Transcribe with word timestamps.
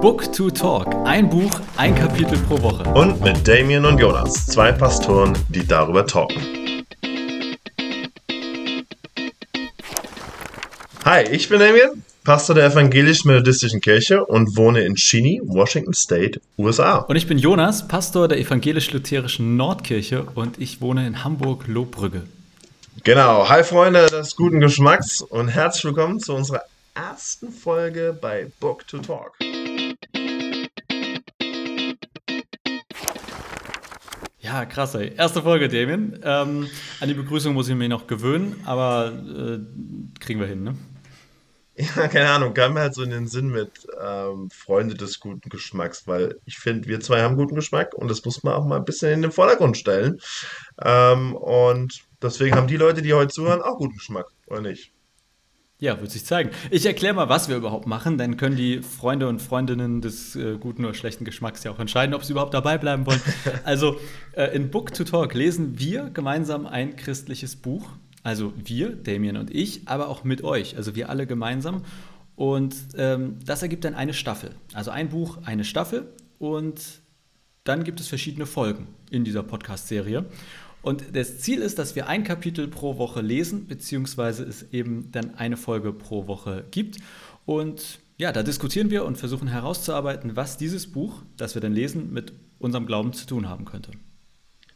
Book 0.00 0.32
to 0.32 0.48
Talk. 0.48 0.94
Ein 1.06 1.28
Buch, 1.28 1.50
ein 1.76 1.92
Kapitel 1.92 2.38
pro 2.46 2.62
Woche. 2.62 2.84
Und 2.90 3.20
mit 3.20 3.48
Damien 3.48 3.84
und 3.84 3.98
Jonas, 3.98 4.46
zwei 4.46 4.70
Pastoren, 4.70 5.36
die 5.48 5.66
darüber 5.66 6.06
talken. 6.06 6.40
Hi, 11.04 11.24
ich 11.24 11.48
bin 11.48 11.58
Damien, 11.58 12.04
Pastor 12.22 12.54
der 12.54 12.66
Evangelisch-Methodistischen 12.66 13.80
Kirche 13.80 14.24
und 14.24 14.56
wohne 14.56 14.82
in 14.82 14.94
Cheney, 14.94 15.40
Washington 15.44 15.94
State, 15.94 16.40
USA. 16.56 16.98
Und 16.98 17.16
ich 17.16 17.26
bin 17.26 17.36
Jonas, 17.36 17.88
Pastor 17.88 18.28
der 18.28 18.38
Evangelisch-Lutherischen 18.38 19.56
Nordkirche 19.56 20.28
und 20.36 20.60
ich 20.60 20.80
wohne 20.80 21.08
in 21.08 21.24
Hamburg-Lohbrügge. 21.24 22.22
Genau, 23.02 23.48
hi 23.48 23.64
Freunde 23.64 24.06
des 24.06 24.36
guten 24.36 24.60
Geschmacks 24.60 25.22
und 25.22 25.48
herzlich 25.48 25.86
willkommen 25.86 26.20
zu 26.20 26.34
unserer 26.34 26.62
ersten 26.94 27.50
Folge 27.50 28.16
bei 28.20 28.46
Book 28.60 28.86
to 28.86 28.98
Talk. 28.98 29.32
Ja, 34.48 34.64
krass, 34.64 34.94
ey. 34.94 35.12
Erste 35.14 35.42
Folge, 35.42 35.68
Damien. 35.68 36.20
Ähm, 36.24 36.70
an 37.00 37.08
die 37.08 37.12
Begrüßung 37.12 37.52
muss 37.52 37.68
ich 37.68 37.74
mich 37.74 37.90
noch 37.90 38.06
gewöhnen, 38.06 38.58
aber 38.64 39.12
äh, 39.12 39.58
kriegen 40.20 40.40
wir 40.40 40.46
hin, 40.46 40.62
ne? 40.62 40.74
Ja, 41.76 42.08
keine 42.08 42.30
Ahnung, 42.30 42.54
kam 42.54 42.72
mir 42.72 42.80
halt 42.80 42.94
so 42.94 43.02
in 43.02 43.10
den 43.10 43.28
Sinn 43.28 43.50
mit 43.50 43.86
ähm, 44.02 44.48
Freunde 44.50 44.94
des 44.94 45.20
guten 45.20 45.50
Geschmacks, 45.50 46.06
weil 46.06 46.40
ich 46.46 46.58
finde, 46.58 46.88
wir 46.88 46.98
zwei 47.00 47.20
haben 47.20 47.36
guten 47.36 47.54
Geschmack 47.54 47.92
und 47.94 48.08
das 48.10 48.24
muss 48.24 48.42
man 48.42 48.54
auch 48.54 48.64
mal 48.64 48.78
ein 48.78 48.84
bisschen 48.86 49.12
in 49.12 49.22
den 49.22 49.32
Vordergrund 49.32 49.76
stellen. 49.76 50.18
Ähm, 50.82 51.36
und 51.36 52.00
deswegen 52.22 52.56
haben 52.56 52.68
die 52.68 52.78
Leute, 52.78 53.02
die 53.02 53.12
heute 53.12 53.34
zuhören, 53.34 53.60
auch 53.60 53.76
guten 53.76 53.98
Geschmack, 53.98 54.26
oder 54.46 54.62
nicht? 54.62 54.92
Ja, 55.80 56.00
wird 56.00 56.10
sich 56.10 56.24
zeigen. 56.24 56.50
Ich 56.72 56.86
erkläre 56.86 57.14
mal, 57.14 57.28
was 57.28 57.48
wir 57.48 57.56
überhaupt 57.56 57.86
machen, 57.86 58.18
dann 58.18 58.36
können 58.36 58.56
die 58.56 58.82
Freunde 58.82 59.28
und 59.28 59.40
Freundinnen 59.40 60.00
des 60.00 60.34
äh, 60.34 60.56
guten 60.58 60.84
oder 60.84 60.92
schlechten 60.92 61.24
Geschmacks 61.24 61.62
ja 61.62 61.70
auch 61.70 61.78
entscheiden, 61.78 62.16
ob 62.16 62.24
sie 62.24 62.32
überhaupt 62.32 62.52
dabei 62.52 62.78
bleiben 62.78 63.06
wollen. 63.06 63.20
also 63.64 63.96
äh, 64.32 64.56
in 64.56 64.70
Book 64.72 64.92
to 64.92 65.04
Talk 65.04 65.34
lesen 65.34 65.78
wir 65.78 66.10
gemeinsam 66.10 66.66
ein 66.66 66.96
christliches 66.96 67.54
Buch. 67.54 67.90
Also 68.24 68.52
wir, 68.56 68.90
Damien 68.90 69.36
und 69.36 69.54
ich, 69.54 69.86
aber 69.86 70.08
auch 70.08 70.24
mit 70.24 70.42
euch, 70.42 70.76
also 70.76 70.96
wir 70.96 71.10
alle 71.10 71.28
gemeinsam. 71.28 71.84
Und 72.34 72.74
ähm, 72.96 73.36
das 73.44 73.62
ergibt 73.62 73.84
dann 73.84 73.94
eine 73.94 74.14
Staffel. 74.14 74.50
Also 74.74 74.90
ein 74.90 75.10
Buch, 75.10 75.38
eine 75.44 75.62
Staffel. 75.62 76.08
Und 76.40 76.80
dann 77.62 77.84
gibt 77.84 78.00
es 78.00 78.08
verschiedene 78.08 78.46
Folgen 78.46 78.88
in 79.10 79.22
dieser 79.22 79.44
Podcast-Serie. 79.44 80.24
Und 80.88 81.14
das 81.14 81.40
Ziel 81.40 81.60
ist, 81.60 81.78
dass 81.78 81.96
wir 81.96 82.06
ein 82.06 82.24
Kapitel 82.24 82.66
pro 82.66 82.96
Woche 82.96 83.20
lesen, 83.20 83.66
beziehungsweise 83.66 84.42
es 84.44 84.72
eben 84.72 85.12
dann 85.12 85.34
eine 85.34 85.58
Folge 85.58 85.92
pro 85.92 86.26
Woche 86.26 86.64
gibt. 86.70 86.96
Und 87.44 87.98
ja, 88.16 88.32
da 88.32 88.42
diskutieren 88.42 88.88
wir 88.88 89.04
und 89.04 89.18
versuchen 89.18 89.48
herauszuarbeiten, 89.48 90.34
was 90.34 90.56
dieses 90.56 90.90
Buch, 90.90 91.20
das 91.36 91.54
wir 91.54 91.60
dann 91.60 91.74
lesen, 91.74 92.10
mit 92.14 92.32
unserem 92.58 92.86
Glauben 92.86 93.12
zu 93.12 93.26
tun 93.26 93.50
haben 93.50 93.66
könnte. 93.66 93.90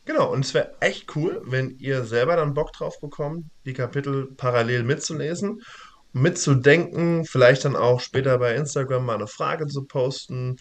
Genau, 0.05 0.31
und 0.31 0.45
es 0.45 0.53
wäre 0.53 0.75
echt 0.81 1.17
cool, 1.17 1.41
wenn 1.47 1.79
ihr 1.79 2.05
selber 2.05 2.37
dann 2.37 2.53
Bock 2.53 2.75
drauf 2.75 3.01
bekommt, 3.01 3.47
die 3.65 3.73
Kapitel 3.73 4.27
parallel 4.37 4.83
mitzulesen, 4.83 5.63
mitzudenken, 6.13 7.25
vielleicht 7.25 7.65
dann 7.65 7.75
auch 7.75 8.01
später 8.01 8.37
bei 8.37 8.55
Instagram 8.55 9.07
mal 9.07 9.15
eine 9.15 9.29
Frage 9.29 9.67
zu 9.67 9.85
posten 9.85 10.59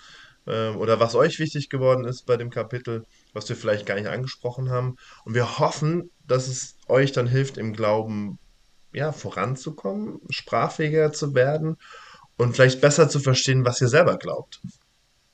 ähm, 0.47 0.77
oder 0.77 1.02
was 1.02 1.13
euch 1.13 1.39
wichtig 1.39 1.69
geworden 1.69 2.05
ist 2.05 2.25
bei 2.25 2.38
dem 2.38 2.49
Kapitel, 2.49 3.05
was 3.34 3.48
wir 3.50 3.56
vielleicht 3.56 3.86
gar 3.86 3.96
nicht 3.96 4.08
angesprochen 4.08 4.70
haben. 4.70 4.96
Und 5.26 5.34
wir 5.34 5.60
hoffen, 5.60 6.12
dass 6.28 6.48
es 6.48 6.76
euch 6.88 7.12
dann 7.12 7.28
hilft, 7.28 7.58
im 7.58 7.74
Glauben 7.74 8.40
ja, 8.94 9.12
voranzukommen, 9.12 10.20
sprachfähiger 10.30 11.14
zu 11.14 11.34
werden 11.34 11.78
und 12.38 12.56
vielleicht 12.56 12.82
besser 12.82 13.09
zu 13.09 13.20
verstehen, 13.20 13.66
was 13.66 13.82
ihr 13.82 13.88
selber 13.88 14.18
glaubt. 14.18 14.62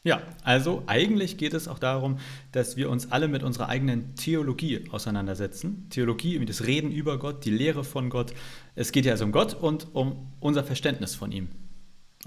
Ja, 0.03 0.21
also 0.43 0.83
eigentlich 0.87 1.37
geht 1.37 1.53
es 1.53 1.67
auch 1.67 1.79
darum, 1.79 2.19
dass 2.53 2.77
wir 2.77 2.89
uns 2.89 3.11
alle 3.11 3.27
mit 3.27 3.43
unserer 3.43 3.67
eigenen 3.67 4.15
Theologie 4.15 4.85
auseinandersetzen. 4.91 5.87
Theologie, 5.89 6.45
das 6.45 6.65
Reden 6.65 6.91
über 6.91 7.19
Gott, 7.19 7.43
die 7.43 7.51
Lehre 7.51 7.83
von 7.83 8.09
Gott. 8.09 8.33
Es 8.75 8.93
geht 8.93 9.05
ja 9.05 9.11
also 9.13 9.25
um 9.25 9.33
Gott 9.33 9.53
und 9.53 9.93
um 9.93 10.31
unser 10.39 10.63
Verständnis 10.63 11.13
von 11.13 11.33
ihm. 11.33 11.49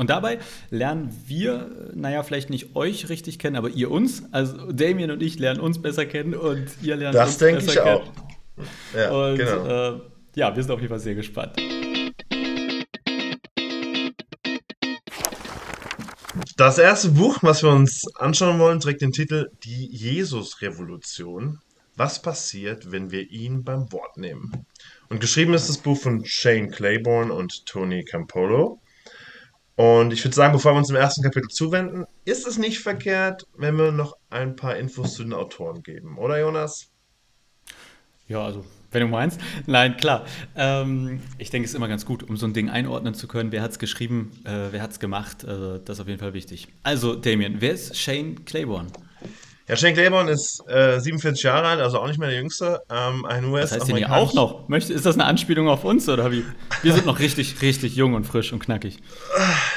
Und 0.01 0.09
dabei 0.09 0.39
lernen 0.71 1.15
wir, 1.27 1.91
naja, 1.93 2.23
vielleicht 2.23 2.49
nicht 2.49 2.75
euch 2.75 3.11
richtig 3.11 3.39
kennen, 3.39 3.55
aber 3.55 3.69
ihr 3.69 3.91
uns. 3.91 4.23
Also 4.33 4.73
Damien 4.73 5.11
und 5.11 5.23
ich 5.23 5.39
lernen 5.39 5.61
uns 5.61 5.83
besser 5.83 6.07
kennen 6.07 6.35
und 6.35 6.69
ihr 6.81 6.97
lernt 6.97 7.15
das 7.15 7.33
uns 7.33 7.37
denke 7.37 7.65
ich 7.67 7.75
kennen. 7.75 7.87
auch. 7.87 8.13
Ja, 8.97 9.11
und 9.11 9.37
genau. 9.37 9.67
äh, 9.67 10.01
ja, 10.37 10.57
wir 10.57 10.63
sind 10.63 10.73
auf 10.73 10.81
jeden 10.81 10.89
Fall 10.89 11.01
sehr 11.01 11.15
gespannt. 11.15 11.55
Das 16.57 16.79
erste 16.79 17.11
Buch, 17.11 17.37
was 17.43 17.63
wir 17.63 17.69
uns 17.69 18.07
anschauen 18.17 18.59
wollen, 18.59 18.81
trägt 18.81 19.03
den 19.03 19.13
Titel 19.13 19.51
Die 19.65 19.87
Jesus-Revolution. 19.95 21.59
Was 21.97 22.23
passiert, 22.23 22.91
wenn 22.91 23.11
wir 23.11 23.31
ihn 23.31 23.65
beim 23.65 23.93
Wort 23.93 24.17
nehmen? 24.17 24.65
Und 25.11 25.21
geschrieben 25.21 25.53
ist 25.53 25.69
das 25.69 25.77
Buch 25.77 25.99
von 25.99 26.25
Shane 26.25 26.71
Claiborne 26.71 27.31
und 27.31 27.67
Tony 27.67 28.03
Campolo. 28.03 28.81
Und 29.77 30.13
ich 30.13 30.25
würde 30.25 30.35
sagen, 30.35 30.53
bevor 30.53 30.73
wir 30.73 30.79
uns 30.79 30.89
dem 30.89 30.97
ersten 30.97 31.23
Kapitel 31.23 31.49
zuwenden, 31.49 32.05
ist 32.25 32.47
es 32.47 32.59
nicht 32.59 32.81
verkehrt, 32.81 33.47
wenn 33.57 33.77
wir 33.77 33.93
noch 33.93 34.17
ein 34.29 34.57
paar 34.57 34.77
Infos 34.77 35.15
zu 35.15 35.23
den 35.23 35.33
Autoren 35.33 35.83
geben, 35.83 36.19
oder 36.19 36.39
Jonas? 36.39 36.91
Ja, 38.29 38.45
also 38.45 38.65
wenn 38.93 39.03
du 39.03 39.09
meinst. 39.09 39.41
Nein, 39.67 39.97
klar. 39.97 40.25
Ähm, 40.57 41.21
ich 41.39 41.51
denke, 41.51 41.65
es 41.65 41.73
ist 41.73 41.77
immer 41.77 41.89
ganz 41.89 42.05
gut, 42.05 42.23
um 42.23 42.37
so 42.37 42.47
ein 42.47 42.53
Ding 42.53 42.69
einordnen 42.71 43.15
zu 43.15 43.29
können. 43.29 43.53
Wer 43.53 43.63
hat 43.63 43.71
es 43.71 43.79
geschrieben, 43.79 44.33
äh, 44.45 44.73
wer 44.73 44.83
hat 44.83 44.91
es 44.91 45.01
gemacht? 45.01 45.45
Äh, 45.45 45.81
das 45.85 45.97
ist 45.97 46.01
auf 46.01 46.09
jeden 46.09 46.19
Fall 46.19 46.35
wichtig. 46.35 46.69
Also, 46.83 47.15
Damien, 47.15 47.57
wer 47.61 47.73
ist 47.73 47.97
Shane 47.97 48.45
Claiborne? 48.45 48.89
Ja, 49.69 49.77
Shane 49.77 49.95
Claiborne 49.95 50.31
ist 50.31 50.63
äh, 50.69 50.99
47 50.99 51.45
Jahre 51.45 51.69
alt, 51.69 51.81
also 51.81 52.01
auch 52.01 52.09
nicht 52.09 52.19
mehr 52.19 52.29
der 52.29 52.39
Jüngste. 52.39 52.81
Ähm, 52.91 53.25
ein 53.25 53.45
US 53.45 53.71
das 53.71 53.89
heißt 53.89 54.11
auch 54.11 54.35
noch? 54.35 54.69
Möchte, 54.69 54.93
ist 54.93 55.07
das 55.07 55.15
eine 55.15 55.27
Anspielung 55.27 55.69
auf 55.69 55.85
uns 55.85 56.09
oder 56.09 56.33
wie? 56.33 56.45
Wir 56.83 56.93
sind 56.93 57.07
noch 57.07 57.21
richtig, 57.21 57.63
richtig 57.63 57.95
jung 57.95 58.15
und 58.15 58.25
frisch 58.25 58.53
und 58.53 58.59
knackig. 58.59 58.99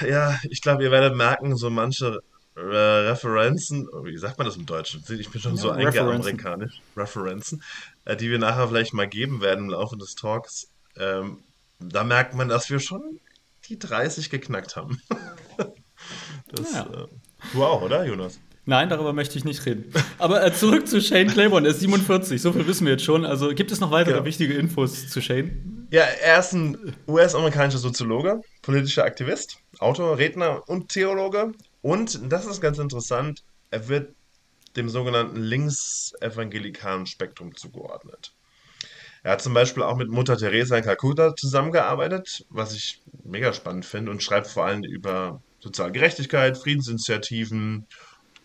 Ja, 0.08 0.40
ich 0.50 0.62
glaube, 0.62 0.84
ihr 0.84 0.92
werdet 0.92 1.16
merken, 1.16 1.56
so 1.56 1.70
manche 1.70 2.22
äh, 2.56 2.60
Referenzen, 2.60 3.88
wie 4.04 4.18
sagt 4.18 4.38
man 4.38 4.46
das 4.46 4.58
im 4.58 4.66
Deutschen? 4.66 5.04
Ich 5.18 5.30
bin 5.30 5.42
schon 5.42 5.56
ja, 5.56 5.62
so 5.62 5.72
eingeamerikanisch. 5.72 6.82
Referenzen, 6.96 7.64
äh, 8.06 8.16
die 8.16 8.30
wir 8.30 8.40
nachher 8.40 8.68
vielleicht 8.68 8.94
mal 8.94 9.08
geben 9.08 9.42
werden 9.42 9.66
im 9.66 9.70
Laufe 9.72 9.98
des 9.98 10.16
Talks. 10.16 10.70
Ähm, 10.98 11.40
da 11.80 12.04
merkt 12.04 12.34
man, 12.36 12.50
dass 12.50 12.70
wir 12.70 12.80
schon 12.80 13.20
die 13.70 13.80
30 13.80 14.30
geknackt 14.30 14.76
haben. 14.76 15.02
das, 16.52 16.74
ja. 16.74 16.82
äh, 16.82 17.08
du 17.54 17.64
auch, 17.64 17.82
oder, 17.82 18.06
Jonas? 18.06 18.40
Nein, 18.66 18.88
darüber 18.88 19.12
möchte 19.12 19.38
ich 19.38 19.44
nicht 19.44 19.66
reden. 19.66 19.92
Aber 20.20 20.46
äh, 20.46 20.54
zurück 20.54 20.88
zu 20.88 21.02
Shane 21.02 21.28
Claiborne, 21.28 21.68
er 21.68 21.72
ist 21.74 21.82
47, 21.82 22.42
so 22.42 22.54
viel 22.54 22.66
wissen 22.66 22.86
wir 22.86 22.94
jetzt 22.94 23.04
schon. 23.04 23.26
Also 23.26 23.50
gibt 23.50 23.72
es 23.72 23.82
noch 23.82 23.92
weitere 23.92 24.18
ja. 24.18 24.26
wichtige 24.26 24.54
Infos 24.54 25.10
zu 25.10 25.22
Shane? 25.22 25.88
Ja, 25.92 26.04
er 26.04 26.40
ist 26.40 26.54
ein 26.54 26.96
US-amerikanischer 27.08 27.80
Soziologe, 27.80 28.42
politischer 28.62 29.04
Aktivist, 29.04 29.58
Autor, 29.80 30.18
Redner 30.18 30.64
und 30.68 30.90
Theologe. 30.90 31.52
Und, 31.82 32.32
das 32.32 32.46
ist 32.46 32.62
ganz 32.62 32.80
interessant, 32.80 33.44
er 33.70 33.90
wird 33.90 34.16
dem 34.78 34.90
sogenannten 34.90 35.42
linksevangelikalen 35.42 37.06
Spektrum 37.06 37.56
zugeordnet. 37.56 38.34
Er 39.24 39.34
hat 39.34 39.42
zum 39.42 39.54
Beispiel 39.54 39.84
auch 39.84 39.96
mit 39.96 40.10
Mutter 40.10 40.38
Teresa 40.38 40.78
in 40.78 40.84
Kalkutta 40.84 41.36
zusammengearbeitet, 41.36 42.46
was 42.50 42.74
ich 42.74 43.02
mega 43.24 43.54
spannend 43.54 43.86
finde 43.86 44.12
und 44.12 44.24
schreibt 44.24 44.48
vor 44.48 44.66
allem 44.66 44.84
über 44.84 45.42
soziale 45.60 45.92
Gerechtigkeit, 45.92 46.58
Friedensinitiativen 46.58 47.88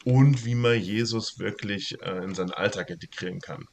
und 0.04 0.44
wie 0.44 0.54
man 0.54 0.78
Jesus 0.78 1.38
wirklich 1.38 2.00
äh, 2.02 2.24
in 2.24 2.34
seinen 2.34 2.52
Alltag 2.52 2.90
integrieren 2.90 3.40
kann. 3.40 3.66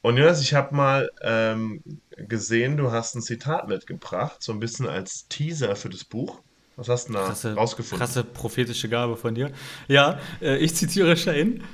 Und 0.00 0.16
Jonas, 0.16 0.40
ich 0.40 0.54
habe 0.54 0.74
mal 0.74 1.10
ähm, 1.22 1.82
gesehen, 2.16 2.76
du 2.76 2.92
hast 2.92 3.14
ein 3.16 3.22
Zitat 3.22 3.68
mitgebracht, 3.68 4.42
so 4.42 4.52
ein 4.52 4.60
bisschen 4.60 4.86
als 4.86 5.26
Teaser 5.28 5.74
für 5.74 5.88
das 5.88 6.04
Buch. 6.04 6.40
Was 6.76 6.88
hast 6.88 7.08
du 7.08 7.14
da 7.14 7.26
krasse, 7.26 7.54
rausgefunden? 7.54 7.98
Krasse 7.98 8.22
prophetische 8.22 8.88
Gabe 8.88 9.16
von 9.16 9.34
dir. 9.34 9.50
Ja, 9.88 10.20
äh, 10.40 10.58
ich 10.58 10.76
zitiere 10.76 11.16
Shane. 11.16 11.64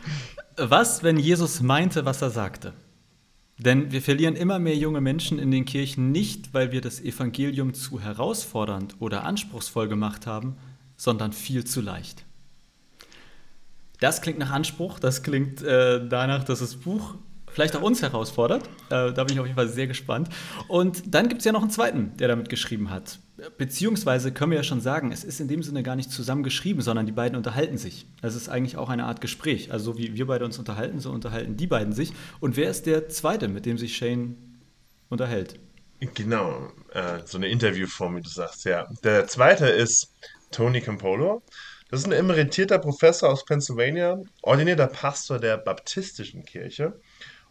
Was, 0.57 1.03
wenn 1.03 1.19
Jesus 1.19 1.61
meinte, 1.61 2.07
was 2.07 2.23
er 2.23 2.31
sagte? 2.31 2.73
Denn 3.59 3.93
wir 3.93 4.03
verlieren 4.03 4.35
immer 4.35 4.59
mehr 4.59 4.77
junge 4.77 5.01
Menschen 5.01 5.39
in 5.39 5.51
den 5.51 5.65
Kirchen 5.65 6.11
nicht, 6.11 6.55
weil 6.55 6.73
wir 6.73 6.81
das 6.81 7.01
Evangelium 7.01 7.75
zu 7.75 8.01
herausfordernd 8.01 8.97
oder 8.99 9.25
anspruchsvoll 9.25 9.89
gemacht 9.89 10.27
haben, 10.27 10.57
sondern 10.97 11.33
viel 11.33 11.65
zu 11.65 11.81
leicht. 11.81 12.25
Das 14.05 14.21
klingt 14.21 14.39
nach 14.39 14.51
Anspruch, 14.51 14.99
das 14.99 15.23
klingt 15.23 15.63
äh, 15.63 16.07
danach, 16.07 16.45
dass 16.45 16.59
das 16.59 16.77
Buch 16.77 17.15
vielleicht 17.47 17.75
auch 17.75 17.81
uns 17.81 18.03
herausfordert. 18.03 18.65
Äh, 18.91 19.15
da 19.15 19.25
bin 19.25 19.33
ich 19.33 19.41
auf 19.41 19.47
jeden 19.47 19.57
Fall 19.57 19.71
sehr 19.71 19.87
gespannt. 19.87 20.29
Und 20.69 21.15
dann 21.15 21.31
gibt 21.31 21.39
es 21.39 21.47
ja 21.47 21.53
noch 21.53 21.63
einen 21.63 21.71
zweiten, 21.71 22.15
der 22.19 22.29
damit 22.29 22.51
geschrieben 22.51 22.91
hat. 22.91 23.19
Beziehungsweise 23.57 24.31
können 24.31 24.51
wir 24.51 24.59
ja 24.59 24.63
schon 24.63 24.83
sagen, 24.83 25.11
es 25.11 25.25
ist 25.25 25.41
in 25.41 25.49
dem 25.49 25.63
Sinne 25.63 25.83
gar 25.83 25.97
nicht 25.97 26.11
zusammen 26.11 26.43
geschrieben, 26.43 26.83
sondern 26.83 27.07
die 27.07 27.13
beiden 27.13 27.35
unterhalten 27.35 27.79
sich. 27.79 28.05
Es 28.21 28.35
ist 28.35 28.51
eigentlich 28.51 28.77
auch 28.77 28.91
eine 28.91 29.05
Art 29.05 29.23
Gespräch. 29.23 29.73
Also 29.73 29.93
so 29.93 29.97
wie 29.97 30.15
wir 30.15 30.27
beide 30.27 30.45
uns 30.45 30.59
unterhalten, 30.59 31.01
so 31.01 31.11
unterhalten 31.11 31.57
die 31.57 31.67
beiden 31.67 31.95
sich. 31.95 32.13
Und 32.41 32.59
wer 32.59 32.69
ist 32.69 32.85
der 32.85 33.09
zweite, 33.09 33.49
mit 33.49 33.65
dem 33.65 33.79
sich 33.79 33.97
Shane 33.97 34.37
unterhält? 35.09 35.59
Genau, 36.13 36.71
äh, 36.93 37.21
so 37.25 37.39
eine 37.39 37.49
Interviewform, 37.49 38.17
wie 38.17 38.21
du 38.21 38.29
sagst, 38.29 38.67
ja. 38.67 38.87
Der 39.03 39.27
zweite 39.29 39.65
ist 39.65 40.13
Tony 40.51 40.83
Campolo. 40.83 41.43
Das 41.91 42.01
ist 42.01 42.07
ein 42.07 42.13
emeritierter 42.13 42.79
Professor 42.79 43.31
aus 43.31 43.45
Pennsylvania, 43.45 44.21
ordinierter 44.43 44.87
Pastor 44.87 45.39
der 45.39 45.59
Baptistischen 45.59 46.45
Kirche 46.45 46.99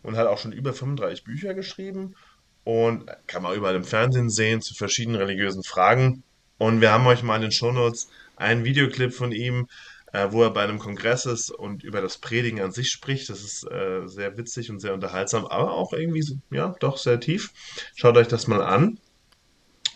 und 0.02 0.18
hat 0.18 0.28
auch 0.28 0.38
schon 0.38 0.52
über 0.52 0.74
35 0.74 1.24
Bücher 1.24 1.54
geschrieben 1.54 2.16
und 2.64 3.10
kann 3.28 3.44
man 3.44 3.56
überall 3.56 3.76
im 3.76 3.84
Fernsehen 3.84 4.30
sehen 4.30 4.62
zu 4.62 4.74
verschiedenen 4.74 5.18
religiösen 5.20 5.64
Fragen. 5.64 6.24
Und 6.58 6.82
wir 6.82 6.92
haben 6.92 7.06
euch 7.08 7.24
mal 7.24 7.36
in 7.36 7.44
den 7.44 7.52
Shownotes 7.52 8.10
einen 8.36 8.64
Videoclip 8.64 9.14
von 9.14 9.32
ihm, 9.32 9.68
äh, 10.14 10.28
wo 10.32 10.44
er 10.44 10.52
bei 10.52 10.64
einem 10.64 10.80
Kongress 10.80 11.26
ist 11.26 11.52
und 11.52 11.84
über 11.84 12.02
das 12.02 12.18
Predigen 12.18 12.62
an 12.62 12.72
sich 12.72 12.90
spricht. 12.90 13.30
Das 13.30 13.42
ist 13.42 13.70
äh, 13.70 14.08
sehr 14.08 14.38
witzig 14.38 14.70
und 14.70 14.80
sehr 14.80 14.94
unterhaltsam, 14.94 15.46
aber 15.46 15.74
auch 15.74 15.94
irgendwie, 15.94 16.24
ja, 16.52 16.76
doch 16.80 16.98
sehr 16.98 17.20
tief. 17.20 17.52
Schaut 17.96 18.18
euch 18.18 18.28
das 18.28 18.48
mal 18.48 18.64
an. 18.64 19.00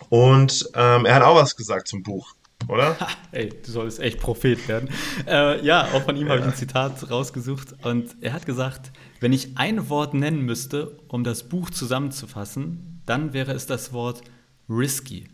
Und 0.10 0.70
ähm, 0.76 1.06
er 1.06 1.16
hat 1.16 1.24
auch 1.24 1.36
was 1.36 1.56
gesagt 1.56 1.88
zum 1.88 2.04
Buch, 2.04 2.36
oder? 2.68 3.00
Ha, 3.00 3.08
ey, 3.32 3.50
du 3.50 3.72
solltest 3.72 4.00
echt 4.00 4.20
Prophet 4.20 4.68
werden. 4.68 4.90
Äh, 5.28 5.66
ja, 5.66 5.86
auch 5.94 6.04
von 6.04 6.16
ihm 6.16 6.28
ja. 6.28 6.34
habe 6.34 6.42
ich 6.42 6.48
ein 6.48 6.56
Zitat 6.56 7.10
rausgesucht. 7.10 7.76
Und 7.84 8.16
er 8.22 8.34
hat 8.34 8.46
gesagt, 8.46 8.92
wenn 9.20 9.34
ich 9.34 9.58
ein 9.58 9.90
Wort 9.90 10.14
nennen 10.14 10.42
müsste, 10.42 10.98
um 11.08 11.24
das 11.24 11.50
Buch 11.50 11.70
zusammenzufassen, 11.70 13.02
dann 13.06 13.34
wäre 13.34 13.54
es 13.54 13.66
das 13.66 13.94
Wort 13.94 14.22
risky. 14.70 15.28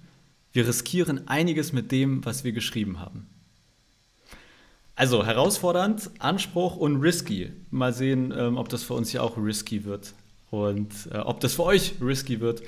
Wir 0.51 0.67
riskieren 0.67 1.27
einiges 1.27 1.73
mit 1.73 1.91
dem, 1.91 2.23
was 2.25 2.43
wir 2.43 2.51
geschrieben 2.51 2.99
haben. 2.99 3.27
Also 4.95 5.25
herausfordernd, 5.25 6.11
Anspruch 6.19 6.77
und 6.77 7.01
risky. 7.01 7.51
Mal 7.71 7.93
sehen, 7.93 8.31
ähm, 8.37 8.57
ob 8.57 8.69
das 8.69 8.83
für 8.83 8.93
uns 8.93 9.09
hier 9.09 9.23
auch 9.23 9.37
risky 9.37 9.85
wird 9.85 10.13
und 10.51 10.93
äh, 11.11 11.17
ob 11.17 11.39
das 11.39 11.55
für 11.55 11.63
euch 11.63 11.95
risky 11.99 12.39
wird. 12.39 12.61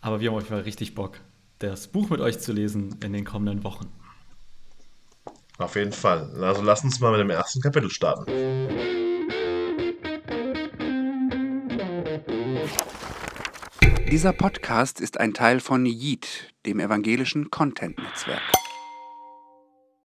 Aber 0.00 0.20
wir 0.20 0.30
haben 0.30 0.36
euch 0.36 0.48
mal 0.48 0.60
richtig 0.60 0.94
Bock, 0.94 1.18
das 1.58 1.88
Buch 1.88 2.08
mit 2.08 2.20
euch 2.20 2.38
zu 2.38 2.52
lesen 2.52 2.96
in 3.02 3.12
den 3.12 3.24
kommenden 3.24 3.64
Wochen. 3.64 3.88
Auf 5.62 5.76
jeden 5.76 5.92
Fall. 5.92 6.28
Also 6.42 6.60
lasst 6.62 6.84
uns 6.84 6.98
mal 6.98 7.12
mit 7.12 7.20
dem 7.20 7.30
ersten 7.30 7.60
Kapitel 7.60 7.88
starten. 7.88 8.26
Dieser 14.10 14.32
Podcast 14.32 15.00
ist 15.00 15.18
ein 15.18 15.32
Teil 15.32 15.60
von 15.60 15.86
Yeet, 15.86 16.52
dem 16.66 16.80
evangelischen 16.80 17.50
Content-Netzwerk. 17.50 18.61